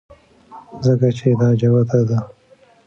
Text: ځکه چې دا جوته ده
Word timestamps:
ځکه 0.85 1.07
چې 1.17 1.27
دا 1.39 1.49
جوته 1.59 1.99
ده 2.07 2.19